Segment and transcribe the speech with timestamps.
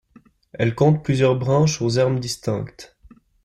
[0.53, 2.97] Elle compte plusieurs branches aux armes distinctes.